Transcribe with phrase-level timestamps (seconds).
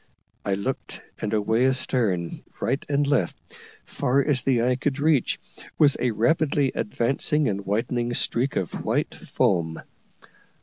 [0.43, 3.37] I looked, and away astern, right and left,
[3.85, 5.39] far as the eye could reach,
[5.77, 9.83] was a rapidly advancing and widening streak of white foam.